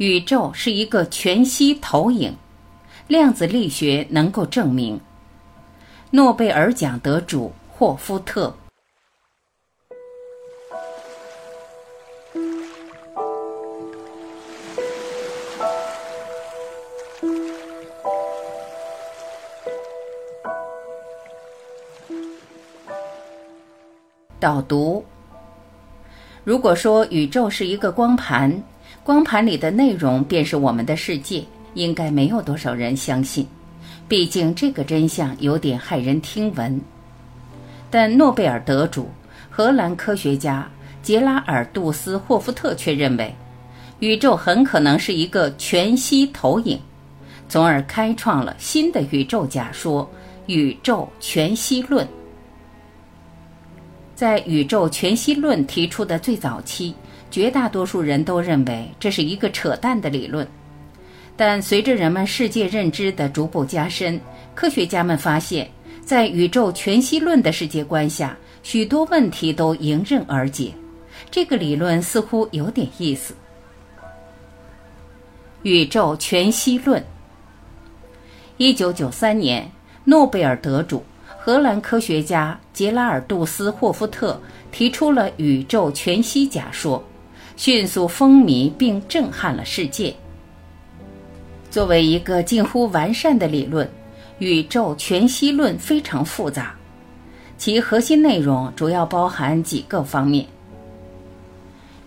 [0.00, 2.34] 宇宙是一个全息投影，
[3.06, 4.98] 量子力学能够证明。
[6.10, 8.56] 诺贝尔奖得主霍夫特。
[24.38, 25.04] 导读：
[26.42, 28.62] 如果说宇宙是一个光盘，
[29.02, 33.46] 光盘里的内容便是我们的世界，应该没有多少人相信。
[34.08, 36.80] 毕竟这个真相有点骇人听闻。
[37.90, 39.08] 但诺贝尔得主、
[39.48, 40.68] 荷兰科学家
[41.02, 43.34] 杰拉尔杜斯霍夫特却认为，
[44.00, 46.78] 宇宙很可能是一个全息投影，
[47.48, 50.08] 从而开创了新的宇宙假说——
[50.46, 52.06] 宇宙全息论。
[54.14, 56.94] 在宇宙全息论提出的最早期，
[57.30, 60.46] 绝大多数人都认为这是一个扯淡的理论。
[61.36, 64.20] 但随着人们世界认知的逐步加深，
[64.54, 65.70] 科学家们发现，
[66.04, 70.72] 在宇宙全息论的世界观下，许多问题都迎刃而解。
[71.30, 73.34] 这个理论似乎有点意思。
[75.62, 77.02] 宇宙全息论，
[78.56, 79.70] 一九九三年，
[80.04, 81.02] 诺贝尔得主。
[81.38, 84.38] 荷兰科学家杰拉尔杜斯霍夫特
[84.70, 87.02] 提出了宇宙全息假说，
[87.60, 90.14] 迅速风靡并震撼了世界。
[91.70, 93.86] 作为一个近乎完善的理论，
[94.38, 96.74] 宇宙全息论非常复杂，
[97.58, 100.46] 其核心内容主要包含几个方面：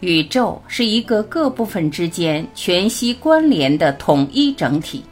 [0.00, 5.04] 宇宙是一个各部分之间全息关联的统一整体，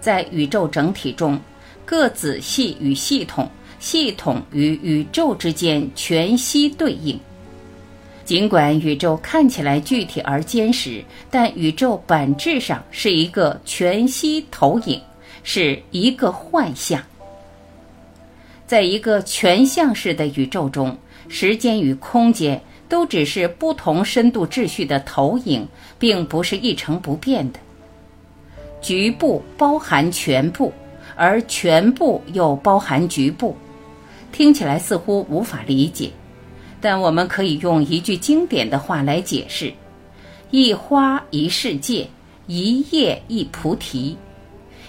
[0.00, 1.36] 在宇宙整体中。
[1.84, 7.18] 各子系与系统、系统与宇宙之间全息对应。
[8.24, 15.00] 尽管宇宙看起来具体而坚实，但宇宙本质上是一个全息投影，
[15.42, 17.00] 是一个幻象。
[18.66, 20.96] 在一个全像式的宇宙中，
[21.28, 25.68] 时间与空间都只是不同深度秩序的投影，
[25.98, 27.60] 并不是一成不变的。
[28.80, 30.72] 局部包含全部。
[31.16, 33.56] 而全部又包含局部，
[34.32, 36.10] 听起来似乎无法理解，
[36.84, 39.72] 但我们可以用一句经典的话来解释
[40.52, 42.06] ：“一花一世界，
[42.46, 44.14] 一叶一菩提。”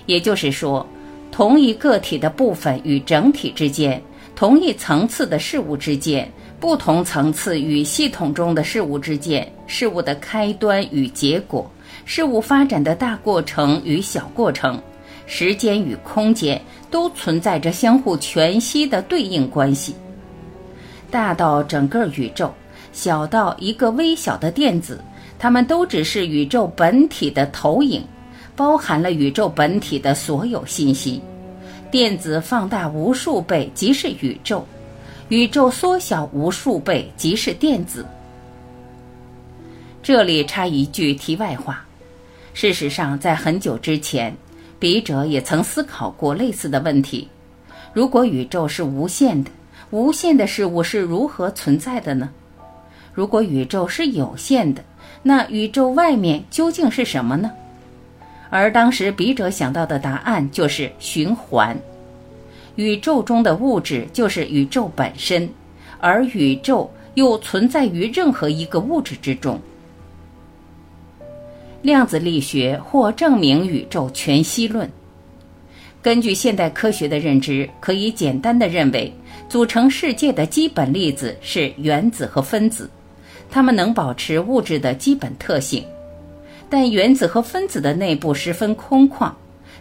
[0.05, 0.85] 也就是说，
[1.31, 4.01] 同一个体的部分与整体之间，
[4.35, 6.29] 同一层次的事物之间，
[6.59, 11.65] 不同层次与系统中的事物之间，事物的开端与结果，
[12.03, 14.77] 事物发展的大过程与小过程。
[15.27, 16.61] 时间与空间
[16.91, 19.95] 都存在着相互全息的对应关系。
[21.09, 22.51] 大到整个宇宙，
[22.91, 25.03] 小到一个微小的电子，
[25.37, 28.03] 它们都只是宇宙本体的投影，
[28.55, 31.21] 包含了宇宙本体的所有信息。
[31.91, 34.63] 电子放大无数倍即是宇宙，
[35.29, 38.05] 宇宙缩小无数倍即是电子。
[40.03, 41.85] 这里插一句题外话：
[42.53, 44.35] 事实上，在很久之前。
[44.77, 47.27] 笔者也曾思考过类似的问题：
[47.93, 49.49] 如果宇宙是无限的，
[49.91, 52.29] 无限的事物是如何存在的呢？
[53.13, 54.83] 如果宇宙是有限的，
[55.23, 57.51] 那宇宙外面究竟是什么呢？
[58.49, 61.77] 而当时笔者想到的答案就是循环。
[62.75, 65.49] 宇宙中的物质就是宇宙本身，
[65.99, 69.59] 而宇宙又存在于任何一个物质之中。
[71.81, 74.89] 量子力学或证明宇宙全息论。
[76.05, 79.11] 根据现代科学的认知，可以简单的认为，
[79.49, 82.87] 组成世界的基本粒子是原子和分子，
[83.49, 85.83] 它们能保持物质的基本特性。
[86.69, 89.31] 但原子和分子的内部十分空旷，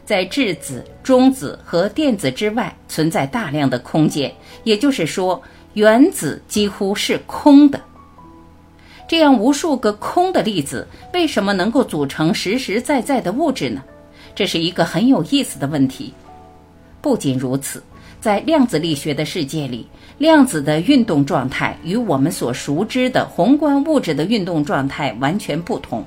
[0.07, 5.43] 在质子、中子和电子之外存在大量的空间，也就是说，
[5.75, 7.79] 原子几乎是空的。
[9.07, 13.83] 这样无数个空的粒子为什么能够组成实实在在的物质呢？
[14.35, 16.13] 这是一个很有意思的问题。
[17.01, 17.83] 不仅如此，
[18.21, 19.87] 在量子力学的世界里，
[20.19, 26.05] 量子的运动状态与我们所熟知的宏观物质的运动状态完全不同。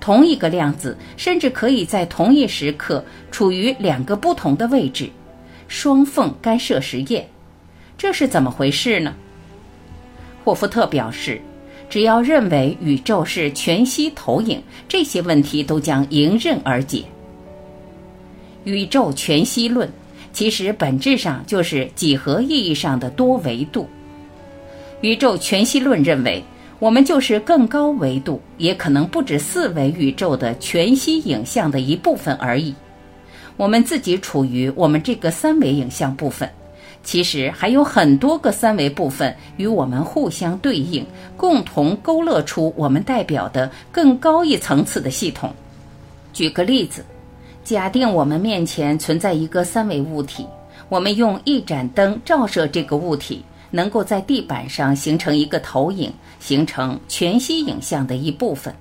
[0.00, 5.10] 同一个量子甚至可以在同一时刻处于两个不同的位置，
[5.66, 7.28] 双缝干涉实验，
[7.96, 9.14] 这是怎么回事呢？
[10.44, 11.40] 霍夫特表示。
[11.90, 17.02] 只要认为宇宙是全息投影，这些问题都将迎刃而解。
[18.68, 19.90] 宇宙全息论
[20.30, 23.88] 其实本质上就是几何意义上的多维度。
[25.00, 26.44] 宇宙全息论认为，
[26.78, 32.74] 我们就是更高维度，也可能不止四维宇宙的全息影像的一部分而已。
[33.56, 36.46] 我们自己处于我们这个三维影像部分，
[37.02, 41.06] 其实还有很多个三维部分与我们互相对应，
[41.38, 45.54] 共同勾勒出我们代表的更高一层次的系统。
[46.34, 47.02] 举个例子，
[47.68, 50.46] 假定我们面前存在一个三维物体，
[50.88, 53.44] 我们用一盏灯照射这个物体。
[53.70, 56.10] 能够在地板上形成一个投影，
[56.40, 58.74] 形成全息影像的一部分。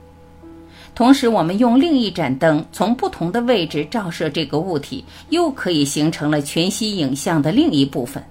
[0.95, 8.23] 同时，我们用另一盏灯从不同的位置照射这个物体，又可以形成了全息影像的另一部分。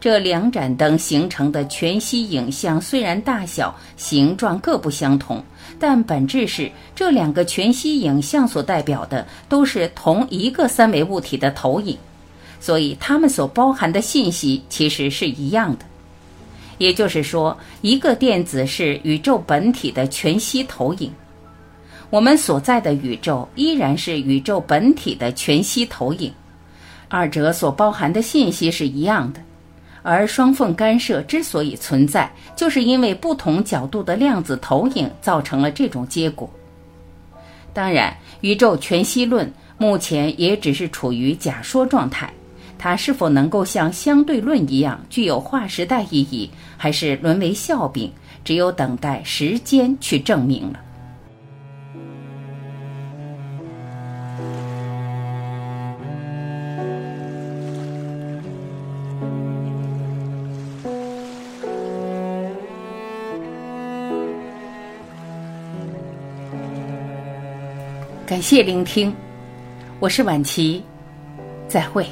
[0.00, 5.44] 这两盏灯形成的全息影像虽然大小、形状各不相同，
[5.78, 11.98] 但本质是这两个全息影像所代表的都是同一个三维物体的投影。
[12.58, 15.84] 所以，它们所包含的信息其实是一样的。
[16.78, 21.12] 也就是说，一个电子是宇宙本体的全息投影，
[22.08, 26.32] 我们所在的宇宙依然是宇宙本体的全息投影，
[27.08, 29.40] 二者所包含的信息是一样的。
[30.02, 36.48] 而双缝干涉之所以存在，就是因为不同角度的量子投影造成了这种结果。
[37.72, 42.32] 当然，宇宙全息论目前也只是处于假说状态。
[42.78, 48.10] 它是否能够像相对论一样具有划时代意义，还是沦为笑柄？
[48.42, 50.80] 只有等待时间去证明了。
[68.30, 69.12] 感谢聆听，
[69.98, 70.84] 我是晚琪，
[71.66, 72.06] 再会。